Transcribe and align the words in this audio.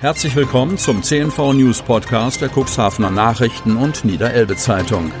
Herzlich 0.00 0.34
willkommen 0.34 0.78
zum 0.78 1.02
CNV 1.02 1.52
News 1.52 1.82
Podcast 1.82 2.40
der 2.40 2.48
Cuxhavener 2.48 3.10
Nachrichten 3.10 3.76
und 3.76 4.02
Niederelbe 4.02 4.56
Zeitung. 4.56 5.12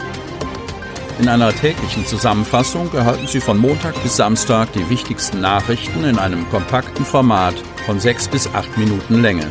In 1.18 1.28
einer 1.28 1.52
täglichen 1.52 2.06
Zusammenfassung 2.06 2.90
erhalten 2.94 3.26
Sie 3.26 3.42
von 3.42 3.58
Montag 3.58 4.02
bis 4.02 4.16
Samstag 4.16 4.72
die 4.72 4.88
wichtigsten 4.88 5.42
Nachrichten 5.42 6.04
in 6.04 6.18
einem 6.18 6.48
kompakten 6.48 7.04
Format 7.04 7.56
von 7.84 8.00
sechs 8.00 8.26
bis 8.26 8.46
acht 8.54 8.78
Minuten 8.78 9.20
Länge. 9.20 9.50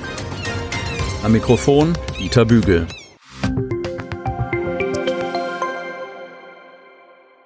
Am 1.22 1.32
Mikrofon 1.32 1.96
Dieter 2.18 2.46
Bügel. 2.46 2.88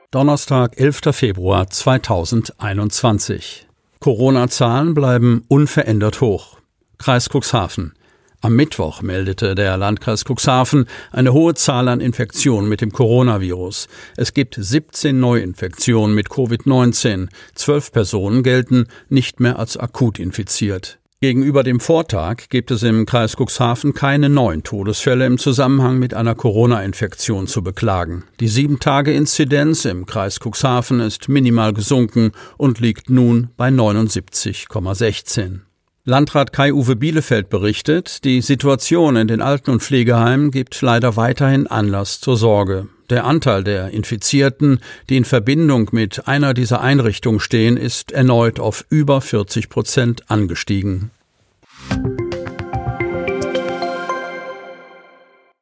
Donnerstag, 0.09 0.79
11. 0.79 1.01
Februar 1.11 1.69
2021. 1.69 3.67
Corona-Zahlen 3.99 4.93
bleiben 4.93 5.43
unverändert 5.49 6.21
hoch. 6.21 6.62
Kreis 6.97 7.29
Cuxhaven. 7.29 7.93
Am 8.41 8.57
Mittwoch 8.57 9.01
meldete 9.01 9.55
der 9.55 9.77
Landkreis 9.77 10.25
Cuxhaven 10.25 10.85
eine 11.13 11.31
hohe 11.31 11.53
Zahl 11.53 11.87
an 11.87 12.01
Infektionen 12.01 12.67
mit 12.67 12.81
dem 12.81 12.91
Coronavirus. 12.91 13.87
Es 14.17 14.33
gibt 14.33 14.55
17 14.59 15.17
Neuinfektionen 15.17 16.13
mit 16.13 16.27
Covid-19. 16.27 17.29
Zwölf 17.55 17.93
Personen 17.93 18.43
gelten 18.43 18.87
nicht 19.07 19.39
mehr 19.39 19.59
als 19.59 19.77
akut 19.77 20.19
infiziert. 20.19 20.99
Gegenüber 21.21 21.63
dem 21.63 21.79
Vortag 21.79 22.49
gibt 22.49 22.69
es 22.69 22.83
im 22.83 23.05
Kreis 23.05 23.37
Cuxhaven 23.37 23.93
keine 23.93 24.27
neuen 24.27 24.63
Todesfälle 24.63 25.25
im 25.25 25.37
Zusammenhang 25.37 25.97
mit 25.97 26.13
einer 26.13 26.35
Corona-Infektion 26.35 27.47
zu 27.47 27.63
beklagen. 27.63 28.25
Die 28.41 28.49
Sieben-Tage-Inzidenz 28.49 29.85
im 29.85 30.05
Kreis 30.05 30.41
Cuxhaven 30.43 30.99
ist 30.99 31.29
minimal 31.29 31.71
gesunken 31.71 32.33
und 32.57 32.81
liegt 32.81 33.09
nun 33.09 33.51
bei 33.55 33.69
79,16. 33.69 35.61
Landrat 36.05 36.51
Kai-Uwe 36.51 36.97
Bielefeld 36.97 37.49
berichtet, 37.49 38.25
die 38.25 38.41
Situation 38.41 39.15
in 39.15 39.29
den 39.29 39.41
Alten- 39.41 39.71
und 39.71 39.81
Pflegeheimen 39.81 40.51
gibt 40.51 40.81
leider 40.81 41.15
weiterhin 41.15 41.65
Anlass 41.65 42.19
zur 42.19 42.35
Sorge. 42.35 42.89
Der 43.09 43.23
Anteil 43.23 43.63
der 43.63 43.91
Infizierten, 43.91 44.81
die 45.07 45.15
in 45.15 45.23
Verbindung 45.23 45.87
mit 45.93 46.27
einer 46.27 46.53
dieser 46.53 46.81
Einrichtungen 46.81 47.39
stehen, 47.39 47.77
ist 47.77 48.11
erneut 48.11 48.59
auf 48.59 48.83
über 48.89 49.21
40 49.21 49.69
Prozent 49.69 50.29
angestiegen. 50.29 51.11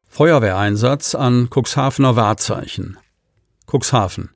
Feuerwehreinsatz 0.09 1.13
an 1.13 1.49
Cuxhavener 1.51 2.15
Wahrzeichen. 2.15 2.97
Cuxhaven. 3.71 4.31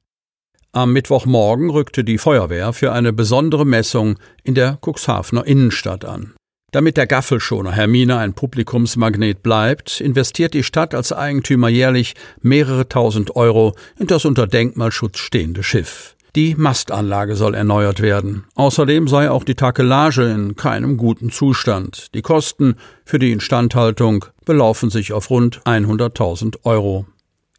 Am 0.75 0.91
Mittwochmorgen 0.91 1.69
rückte 1.69 2.03
die 2.03 2.17
Feuerwehr 2.17 2.73
für 2.73 2.91
eine 2.91 3.13
besondere 3.13 3.63
Messung 3.65 4.19
in 4.43 4.55
der 4.55 4.77
Cuxhavener 4.85 5.47
Innenstadt 5.47 6.03
an. 6.03 6.33
Damit 6.73 6.97
der 6.97 7.07
Gaffelschoner 7.07 7.71
Hermine 7.71 8.17
ein 8.17 8.33
Publikumsmagnet 8.33 9.41
bleibt, 9.41 10.01
investiert 10.01 10.53
die 10.53 10.63
Stadt 10.63 10.93
als 10.93 11.13
Eigentümer 11.13 11.69
jährlich 11.69 12.15
mehrere 12.41 12.89
tausend 12.89 13.37
Euro 13.37 13.73
in 13.97 14.07
das 14.07 14.25
unter 14.25 14.47
Denkmalschutz 14.47 15.19
stehende 15.19 15.63
Schiff. 15.63 16.17
Die 16.35 16.55
Mastanlage 16.55 17.37
soll 17.37 17.55
erneuert 17.55 18.01
werden. 18.01 18.43
Außerdem 18.55 19.07
sei 19.07 19.31
auch 19.31 19.45
die 19.45 19.55
Takelage 19.55 20.23
in 20.23 20.57
keinem 20.57 20.97
guten 20.97 21.29
Zustand. 21.29 22.13
Die 22.13 22.21
Kosten 22.21 22.75
für 23.05 23.17
die 23.17 23.31
Instandhaltung 23.31 24.25
belaufen 24.43 24.89
sich 24.89 25.13
auf 25.13 25.29
rund 25.29 25.61
100.000 25.63 26.65
Euro. 26.65 27.05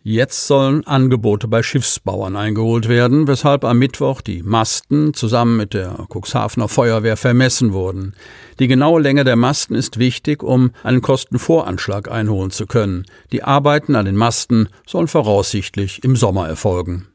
Jetzt 0.09 0.47
sollen 0.47 0.87
Angebote 0.87 1.49
bei 1.49 1.65
Schiffsbauern 1.65 2.37
eingeholt 2.37 2.89
werden, 2.89 3.27
weshalb 3.27 3.65
am 3.65 3.81
Mittwoch 3.81 4.21
die 4.21 4.45
Masten 4.45 5.15
zusammen 5.15 5.57
mit 5.57 5.75
der 5.75 6.07
Cuxhavener 6.09 6.69
Feuerwehr 6.69 7.17
vermessen 7.17 7.73
wurden. 7.73 8.15
Die 8.61 8.69
genaue 8.69 9.03
Länge 9.03 9.25
der 9.25 9.35
Masten 9.35 9.75
ist 9.75 9.99
wichtig, 9.99 10.45
um 10.45 10.71
einen 10.85 11.03
Kostenvoranschlag 11.03 12.09
einholen 12.09 12.53
zu 12.53 12.67
können. 12.67 13.05
Die 13.33 13.43
Arbeiten 13.43 13.97
an 13.97 14.05
den 14.05 14.15
Masten 14.15 14.69
sollen 14.87 15.09
voraussichtlich 15.09 16.05
im 16.05 16.15
Sommer 16.15 16.47
erfolgen. 16.47 17.09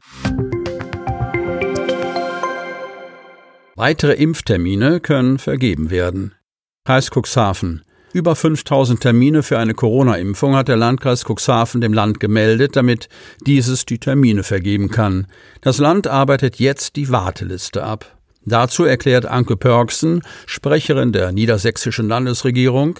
Weitere 3.74 4.12
Impftermine 4.12 5.00
können 5.00 5.38
vergeben 5.38 5.88
werden. 5.88 6.34
Kreis 6.84 7.10
Cuxhaven. 7.10 7.84
Über 8.12 8.36
5000 8.36 9.00
Termine 9.00 9.42
für 9.42 9.58
eine 9.58 9.74
Corona-Impfung 9.74 10.54
hat 10.54 10.68
der 10.68 10.76
Landkreis 10.76 11.24
Cuxhaven 11.24 11.80
dem 11.80 11.94
Land 11.94 12.20
gemeldet, 12.20 12.76
damit 12.76 13.08
dieses 13.46 13.86
die 13.86 13.98
Termine 13.98 14.42
vergeben 14.42 14.90
kann. 14.90 15.26
Das 15.62 15.78
Land 15.78 16.06
arbeitet 16.06 16.56
jetzt 16.56 16.96
die 16.96 17.10
Warteliste 17.10 17.82
ab. 17.82 18.18
Dazu 18.44 18.84
erklärt 18.84 19.24
Anke 19.24 19.56
Pörksen, 19.56 20.22
Sprecherin 20.46 21.12
der 21.12 21.32
niedersächsischen 21.32 22.08
Landesregierung, 22.08 22.98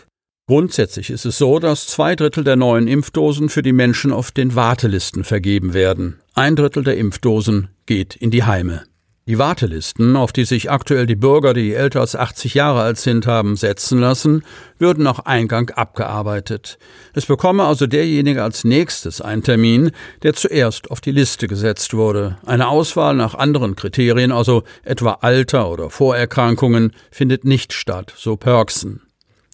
Grundsätzlich 0.48 1.10
ist 1.10 1.24
es 1.24 1.38
so, 1.38 1.60
dass 1.60 1.86
zwei 1.86 2.16
Drittel 2.16 2.42
der 2.42 2.56
neuen 2.56 2.88
Impfdosen 2.88 3.48
für 3.48 3.62
die 3.62 3.72
Menschen 3.72 4.12
auf 4.12 4.32
den 4.32 4.56
Wartelisten 4.56 5.22
vergeben 5.22 5.72
werden. 5.72 6.20
Ein 6.34 6.56
Drittel 6.56 6.82
der 6.82 6.96
Impfdosen 6.96 7.68
geht 7.86 8.16
in 8.16 8.32
die 8.32 8.42
Heime. 8.42 8.82
Die 9.28 9.38
Wartelisten, 9.38 10.16
auf 10.16 10.32
die 10.32 10.44
sich 10.44 10.68
aktuell 10.68 11.06
die 11.06 11.14
Bürger, 11.14 11.54
die 11.54 11.74
älter 11.74 12.00
als 12.00 12.16
80 12.16 12.54
Jahre 12.54 12.80
alt 12.82 12.98
sind, 12.98 13.24
haben 13.24 13.54
setzen 13.54 14.00
lassen, 14.00 14.42
würden 14.78 15.04
nach 15.04 15.20
Eingang 15.20 15.70
abgearbeitet. 15.70 16.76
Es 17.14 17.26
bekomme 17.26 17.62
also 17.62 17.86
derjenige 17.86 18.42
als 18.42 18.64
nächstes 18.64 19.20
einen 19.20 19.44
Termin, 19.44 19.92
der 20.24 20.34
zuerst 20.34 20.90
auf 20.90 21.00
die 21.00 21.12
Liste 21.12 21.46
gesetzt 21.46 21.94
wurde. 21.94 22.38
Eine 22.44 22.66
Auswahl 22.66 23.14
nach 23.14 23.36
anderen 23.36 23.76
Kriterien, 23.76 24.32
also 24.32 24.64
etwa 24.82 25.18
Alter 25.20 25.70
oder 25.70 25.88
Vorerkrankungen, 25.88 26.90
findet 27.12 27.44
nicht 27.44 27.72
statt, 27.74 28.12
so 28.16 28.36
Perksen. 28.36 29.02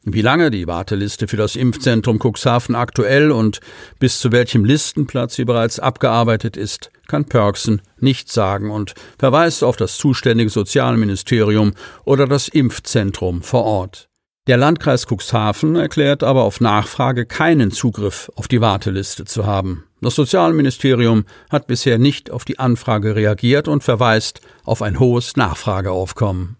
Wie 0.04 0.22
lange 0.22 0.50
die 0.50 0.66
Warteliste 0.66 1.28
für 1.28 1.36
das 1.36 1.56
Impfzentrum 1.56 2.19
Cuxhaven 2.19 2.75
aktuell 2.75 3.31
und 3.31 3.60
bis 3.98 4.20
zu 4.20 4.32
welchem 4.32 4.64
Listenplatz 4.64 5.34
sie 5.34 5.44
bereits 5.44 5.81
abgearbeitet 5.81 6.56
ist, 6.56 6.91
kann 7.09 7.25
Perksen 7.25 7.82
nicht 7.98 8.31
sagen 8.31 8.70
und 8.70 8.94
verweist 9.19 9.64
auf 9.64 9.76
das 9.76 9.98
zuständige 9.98 10.50
Sozialministerium 10.50 11.72
oder 12.04 12.26
das 12.26 12.48
Impfzentrum 12.48 13.42
vor 13.42 13.64
Ort. 13.64 14.08
Der 14.47 14.56
Landkreis 14.56 15.06
Cuxhaven 15.06 15.76
erklärt 15.76 16.22
aber 16.22 16.44
auf 16.44 16.62
Nachfrage 16.62 17.26
keinen 17.26 17.70
Zugriff 17.70 18.31
auf 18.34 18.48
die 18.48 18.62
Warteliste 18.62 19.26
zu 19.26 19.44
haben. 19.44 19.84
Das 20.00 20.14
Sozialministerium 20.14 21.25
hat 21.50 21.66
bisher 21.66 21.98
nicht 21.98 22.31
auf 22.31 22.47
die 22.47 22.58
Anfrage 22.58 23.14
reagiert 23.14 23.69
und 23.69 23.84
verweist 23.84 24.41
auf 24.64 24.81
ein 24.81 25.00
hohes 25.00 25.37
Nachfrageaufkommen. 25.37 26.56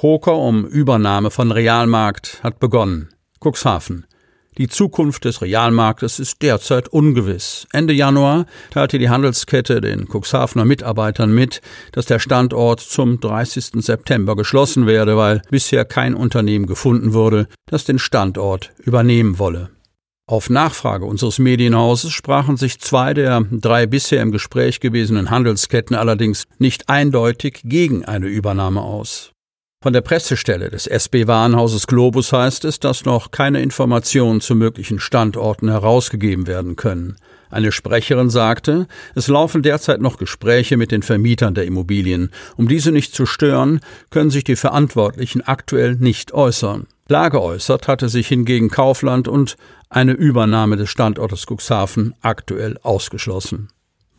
Poker 0.00 0.34
um 0.34 0.64
Übernahme 0.64 1.30
von 1.30 1.52
Realmarkt 1.52 2.42
hat 2.42 2.58
begonnen. 2.58 3.10
Cuxhaven. 3.38 4.06
Die 4.56 4.66
Zukunft 4.66 5.26
des 5.26 5.42
Realmarktes 5.42 6.18
ist 6.18 6.40
derzeit 6.40 6.88
ungewiss. 6.88 7.66
Ende 7.74 7.92
Januar 7.92 8.46
teilte 8.70 8.98
die 8.98 9.10
Handelskette 9.10 9.82
den 9.82 10.08
Cuxhavener 10.08 10.64
Mitarbeitern 10.64 11.34
mit, 11.34 11.60
dass 11.92 12.06
der 12.06 12.18
Standort 12.18 12.80
zum 12.80 13.20
30. 13.20 13.84
September 13.84 14.36
geschlossen 14.36 14.86
werde, 14.86 15.18
weil 15.18 15.42
bisher 15.50 15.84
kein 15.84 16.14
Unternehmen 16.14 16.64
gefunden 16.64 17.12
wurde, 17.12 17.46
das 17.66 17.84
den 17.84 17.98
Standort 17.98 18.72
übernehmen 18.78 19.38
wolle. 19.38 19.68
Auf 20.26 20.48
Nachfrage 20.48 21.04
unseres 21.04 21.38
Medienhauses 21.38 22.10
sprachen 22.10 22.56
sich 22.56 22.80
zwei 22.80 23.12
der 23.12 23.44
drei 23.50 23.84
bisher 23.84 24.22
im 24.22 24.32
Gespräch 24.32 24.80
gewesenen 24.80 25.28
Handelsketten 25.28 25.94
allerdings 25.94 26.44
nicht 26.56 26.88
eindeutig 26.88 27.60
gegen 27.64 28.06
eine 28.06 28.28
Übernahme 28.28 28.80
aus. 28.80 29.34
Von 29.82 29.94
der 29.94 30.02
Pressestelle 30.02 30.68
des 30.68 30.86
SB-Warenhauses 30.86 31.86
Globus 31.86 32.34
heißt 32.34 32.66
es, 32.66 32.80
dass 32.80 33.06
noch 33.06 33.30
keine 33.30 33.62
Informationen 33.62 34.42
zu 34.42 34.54
möglichen 34.54 35.00
Standorten 35.00 35.70
herausgegeben 35.70 36.46
werden 36.46 36.76
können. 36.76 37.16
Eine 37.48 37.72
Sprecherin 37.72 38.28
sagte, 38.28 38.88
es 39.14 39.28
laufen 39.28 39.62
derzeit 39.62 40.02
noch 40.02 40.18
Gespräche 40.18 40.76
mit 40.76 40.92
den 40.92 41.02
Vermietern 41.02 41.54
der 41.54 41.64
Immobilien. 41.64 42.30
Um 42.58 42.68
diese 42.68 42.92
nicht 42.92 43.14
zu 43.14 43.24
stören, 43.24 43.80
können 44.10 44.28
sich 44.28 44.44
die 44.44 44.56
Verantwortlichen 44.56 45.40
aktuell 45.40 45.94
nicht 45.94 46.34
äußern. 46.34 46.86
Klar 47.08 47.30
geäußert 47.30 47.88
hatte 47.88 48.10
sich 48.10 48.28
hingegen 48.28 48.68
Kaufland 48.68 49.28
und 49.28 49.56
eine 49.88 50.12
Übernahme 50.12 50.76
des 50.76 50.90
Standortes 50.90 51.46
Cuxhaven 51.46 52.14
aktuell 52.20 52.76
ausgeschlossen 52.82 53.70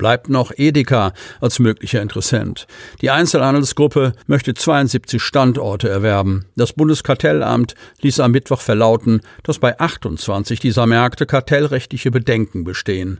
bleibt 0.01 0.29
noch 0.29 0.51
Edeka 0.57 1.13
als 1.41 1.59
möglicher 1.59 2.01
Interessent. 2.01 2.65
Die 3.01 3.11
Einzelhandelsgruppe 3.11 4.13
möchte 4.25 4.55
72 4.55 5.21
Standorte 5.21 5.89
erwerben. 5.89 6.47
Das 6.55 6.73
Bundeskartellamt 6.73 7.75
ließ 8.01 8.19
am 8.19 8.31
Mittwoch 8.31 8.61
verlauten, 8.61 9.21
dass 9.43 9.59
bei 9.59 9.79
28 9.79 10.59
dieser 10.59 10.87
Märkte 10.87 11.27
kartellrechtliche 11.27 12.09
Bedenken 12.09 12.63
bestehen. 12.63 13.19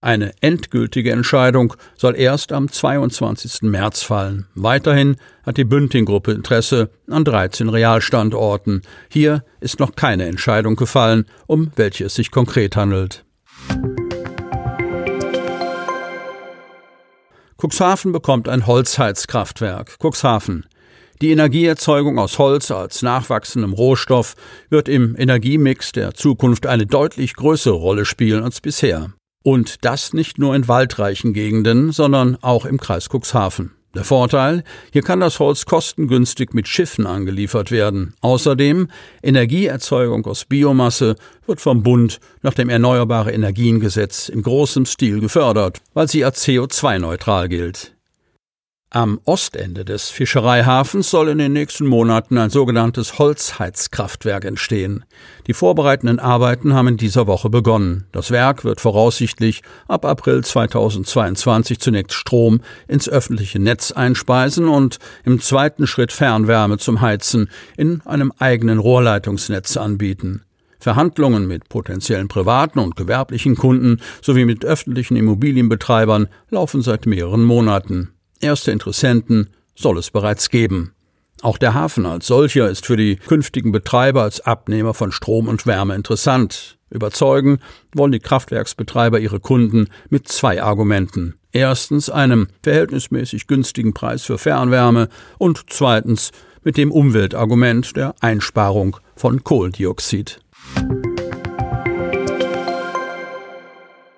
Eine 0.00 0.32
endgültige 0.40 1.12
Entscheidung 1.12 1.74
soll 1.94 2.16
erst 2.16 2.52
am 2.52 2.72
22. 2.72 3.60
März 3.60 4.02
fallen. 4.02 4.46
Weiterhin 4.54 5.16
hat 5.42 5.58
die 5.58 5.64
Bünding-Gruppe 5.64 6.32
Interesse 6.32 6.88
an 7.06 7.26
13 7.26 7.68
Realstandorten. 7.68 8.80
Hier 9.10 9.44
ist 9.60 9.78
noch 9.78 9.94
keine 9.94 10.24
Entscheidung 10.24 10.76
gefallen, 10.76 11.26
um 11.46 11.70
welche 11.76 12.06
es 12.06 12.14
sich 12.14 12.30
konkret 12.30 12.76
handelt. 12.76 13.26
Cuxhaven 17.64 18.12
bekommt 18.12 18.46
ein 18.46 18.66
Holzheizkraftwerk. 18.66 19.96
Cuxhaven. 19.98 20.66
Die 21.22 21.30
Energieerzeugung 21.30 22.18
aus 22.18 22.38
Holz 22.38 22.70
als 22.70 23.00
nachwachsendem 23.00 23.72
Rohstoff 23.72 24.34
wird 24.68 24.86
im 24.86 25.16
Energiemix 25.16 25.92
der 25.92 26.12
Zukunft 26.12 26.66
eine 26.66 26.84
deutlich 26.84 27.32
größere 27.32 27.72
Rolle 27.74 28.04
spielen 28.04 28.44
als 28.44 28.60
bisher. 28.60 29.14
Und 29.42 29.82
das 29.82 30.12
nicht 30.12 30.36
nur 30.36 30.54
in 30.54 30.68
waldreichen 30.68 31.32
Gegenden, 31.32 31.90
sondern 31.90 32.36
auch 32.42 32.66
im 32.66 32.78
Kreis 32.78 33.08
Cuxhaven. 33.08 33.70
Der 33.94 34.02
Vorteil, 34.04 34.64
hier 34.92 35.02
kann 35.02 35.20
das 35.20 35.38
Holz 35.38 35.66
kostengünstig 35.66 36.52
mit 36.52 36.66
Schiffen 36.66 37.06
angeliefert 37.06 37.70
werden. 37.70 38.14
Außerdem, 38.22 38.88
Energieerzeugung 39.22 40.26
aus 40.26 40.44
Biomasse 40.44 41.14
wird 41.46 41.60
vom 41.60 41.84
Bund 41.84 42.18
nach 42.42 42.54
dem 42.54 42.68
Erneuerbare 42.68 43.32
Energiengesetz 43.32 44.28
in 44.28 44.42
großem 44.42 44.84
Stil 44.86 45.20
gefördert, 45.20 45.80
weil 45.94 46.08
sie 46.08 46.24
als 46.24 46.44
CO2-neutral 46.44 47.48
gilt. 47.48 47.93
Am 48.94 49.18
Ostende 49.24 49.84
des 49.84 50.10
Fischereihafens 50.10 51.10
soll 51.10 51.28
in 51.28 51.38
den 51.38 51.52
nächsten 51.52 51.84
Monaten 51.84 52.38
ein 52.38 52.50
sogenanntes 52.50 53.18
Holzheizkraftwerk 53.18 54.44
entstehen. 54.44 55.04
Die 55.48 55.52
vorbereitenden 55.52 56.20
Arbeiten 56.20 56.74
haben 56.74 56.86
in 56.86 56.96
dieser 56.96 57.26
Woche 57.26 57.50
begonnen. 57.50 58.06
Das 58.12 58.30
Werk 58.30 58.62
wird 58.62 58.80
voraussichtlich 58.80 59.62
ab 59.88 60.04
April 60.04 60.44
2022 60.44 61.80
zunächst 61.80 62.12
Strom 62.12 62.60
ins 62.86 63.08
öffentliche 63.08 63.58
Netz 63.58 63.90
einspeisen 63.90 64.68
und 64.68 65.00
im 65.24 65.40
zweiten 65.40 65.88
Schritt 65.88 66.12
Fernwärme 66.12 66.78
zum 66.78 67.00
Heizen 67.00 67.50
in 67.76 68.00
einem 68.02 68.32
eigenen 68.38 68.78
Rohrleitungsnetz 68.78 69.76
anbieten. 69.76 70.44
Verhandlungen 70.78 71.48
mit 71.48 71.68
potenziellen 71.68 72.28
privaten 72.28 72.78
und 72.78 72.94
gewerblichen 72.94 73.56
Kunden 73.56 74.00
sowie 74.22 74.44
mit 74.44 74.64
öffentlichen 74.64 75.16
Immobilienbetreibern 75.16 76.28
laufen 76.50 76.80
seit 76.80 77.06
mehreren 77.06 77.42
Monaten. 77.42 78.13
Erste 78.40 78.72
Interessenten 78.72 79.50
soll 79.74 79.98
es 79.98 80.10
bereits 80.10 80.50
geben. 80.50 80.94
Auch 81.42 81.58
der 81.58 81.74
Hafen 81.74 82.06
als 82.06 82.26
solcher 82.26 82.70
ist 82.70 82.86
für 82.86 82.96
die 82.96 83.16
künftigen 83.16 83.72
Betreiber 83.72 84.22
als 84.22 84.40
Abnehmer 84.40 84.94
von 84.94 85.12
Strom 85.12 85.48
und 85.48 85.66
Wärme 85.66 85.94
interessant. 85.94 86.78
Überzeugen 86.90 87.58
wollen 87.94 88.12
die 88.12 88.20
Kraftwerksbetreiber 88.20 89.18
ihre 89.18 89.40
Kunden 89.40 89.88
mit 90.08 90.28
zwei 90.28 90.62
Argumenten. 90.62 91.34
Erstens 91.52 92.08
einem 92.08 92.48
verhältnismäßig 92.62 93.46
günstigen 93.46 93.94
Preis 93.94 94.24
für 94.24 94.38
Fernwärme 94.38 95.08
und 95.38 95.66
zweitens 95.68 96.30
mit 96.62 96.76
dem 96.76 96.90
Umweltargument 96.90 97.94
der 97.96 98.14
Einsparung 98.20 98.96
von 99.16 99.44
Kohlendioxid. 99.44 100.40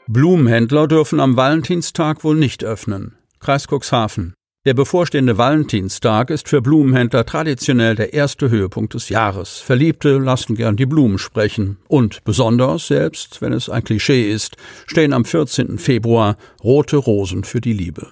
Blumenhändler 0.06 0.86
dürfen 0.86 1.18
am 1.18 1.36
Valentinstag 1.36 2.22
wohl 2.22 2.36
nicht 2.36 2.62
öffnen. 2.64 3.16
Kreis 3.46 3.68
Cuxhaven. 3.68 4.34
Der 4.64 4.74
bevorstehende 4.74 5.38
Valentinstag 5.38 6.30
ist 6.30 6.48
für 6.48 6.60
Blumenhändler 6.60 7.24
traditionell 7.24 7.94
der 7.94 8.12
erste 8.12 8.50
Höhepunkt 8.50 8.94
des 8.94 9.08
Jahres. 9.08 9.58
Verliebte 9.58 10.18
lassen 10.18 10.56
gern 10.56 10.74
die 10.74 10.84
Blumen 10.84 11.16
sprechen. 11.16 11.76
Und 11.86 12.24
besonders, 12.24 12.88
selbst 12.88 13.40
wenn 13.40 13.52
es 13.52 13.70
ein 13.70 13.84
Klischee 13.84 14.28
ist, 14.28 14.56
stehen 14.88 15.12
am 15.12 15.24
14. 15.24 15.78
Februar 15.78 16.36
rote 16.64 16.96
Rosen 16.96 17.44
für 17.44 17.60
die 17.60 17.72
Liebe. 17.72 18.08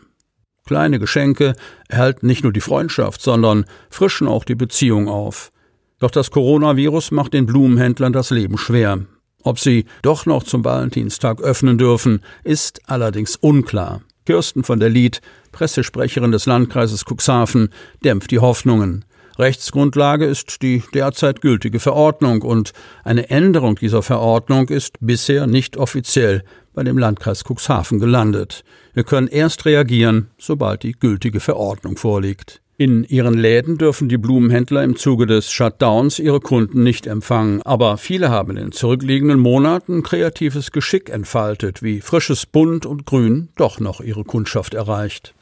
Kleine 0.65 1.01
Geschenke 1.01 1.57
erhalten 1.89 2.29
nicht 2.29 2.45
nur 2.45 2.53
die 2.53 2.61
Freundschaft, 2.61 3.21
sondern 3.21 3.65
frischen 3.91 4.29
auch 4.29 4.45
die 4.45 4.55
Beziehung 4.55 5.09
auf. 5.09 5.51
Doch 5.99 6.13
das 6.13 6.31
Coronavirus 6.31 7.11
macht 7.11 7.35
den 7.35 7.47
Blumenhändlern 7.47 8.13
das 8.13 8.31
Leben 8.31 8.57
schwer. 8.57 9.01
Ob 9.43 9.59
sie 9.59 9.87
doch 10.03 10.27
noch 10.27 10.45
zum 10.45 10.65
Valentinstag 10.65 11.41
öffnen 11.41 11.77
dürfen, 11.77 12.21
ist 12.45 12.83
allerdings 12.89 13.35
unklar. 13.35 14.01
Kirsten 14.27 14.65
von 14.65 14.81
der 14.81 14.91
Lied, 14.91 15.21
Pressesprecherin 15.53 16.33
des 16.33 16.47
Landkreises 16.47 17.05
Cuxhaven, 17.05 17.71
dämpft 18.05 18.31
die 18.31 18.39
Hoffnungen. 18.39 19.05
Rechtsgrundlage 19.39 20.27
ist 20.27 20.63
die 20.63 20.83
derzeit 20.95 21.41
gültige 21.41 21.81
Verordnung 21.81 22.43
und 22.43 22.73
eine 23.03 23.31
Änderung 23.31 23.77
dieser 23.77 24.03
Verordnung 24.03 24.69
ist 24.69 24.97
bisher 25.01 25.47
nicht 25.47 25.77
offiziell 25.77 26.45
bei 26.73 26.85
dem 26.85 26.99
Landkreis 26.99 27.43
Cuxhaven 27.45 27.99
gelandet. 27.99 28.65
Wir 28.93 29.05
können 29.05 29.29
erst 29.29 29.65
reagieren, 29.65 30.31
sobald 30.39 30.85
die 30.85 30.93
gültige 30.93 31.41
Verordnung 31.41 31.97
vorliegt. 31.97 32.64
In 32.77 33.05
ihren 33.05 33.35
Läden 33.35 33.79
dürfen 33.79 34.09
die 34.09 34.19
Blumenhändler 34.19 34.83
im 34.83 34.97
Zuge 34.97 35.27
des 35.27 35.53
Shutdowns 35.53 36.19
ihre 36.19 36.41
Kunden 36.41 36.83
nicht 36.83 37.07
empfangen, 37.07 37.63
aber 37.63 37.99
viele 37.99 38.31
haben 38.31 38.51
in 38.51 38.57
den 38.57 38.73
zurückliegenden 38.73 39.39
Monaten 39.39 40.03
kreatives 40.03 40.73
Geschick 40.73 41.09
entfaltet, 41.09 41.85
wie 41.85 42.01
frisches 42.01 42.47
Bunt 42.47 42.85
und 42.85 43.07
Grün 43.07 43.49
doch 43.55 43.79
noch 43.79 44.01
ihre 44.01 44.25
Kundschaft 44.25 44.75
erreicht. 44.75 45.35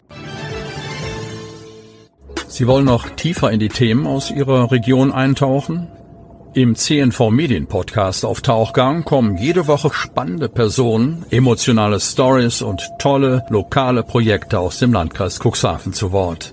Sie 2.48 2.66
wollen 2.66 2.84
noch 2.84 3.08
tiefer 3.08 3.50
in 3.50 3.60
die 3.60 3.70
Themen 3.70 4.06
aus 4.06 4.30
Ihrer 4.30 4.70
Region 4.70 5.10
eintauchen? 5.10 5.88
Im 6.52 6.74
CNV 6.74 7.30
Medien 7.30 7.66
Podcast 7.66 8.26
auf 8.26 8.42
Tauchgang 8.42 9.04
kommen 9.04 9.38
jede 9.38 9.68
Woche 9.68 9.90
spannende 9.90 10.50
Personen, 10.50 11.24
emotionale 11.30 11.98
Stories 11.98 12.60
und 12.60 12.82
tolle 12.98 13.46
lokale 13.48 14.02
Projekte 14.02 14.58
aus 14.58 14.78
dem 14.78 14.92
Landkreis 14.92 15.40
Cuxhaven 15.42 15.94
zu 15.94 16.12
Wort. 16.12 16.52